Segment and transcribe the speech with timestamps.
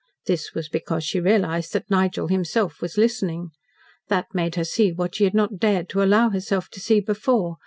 [0.25, 3.51] This was because she realised that Nigel himself was listening.
[4.07, 7.57] That made her see what she had not dared to allow herself to see before.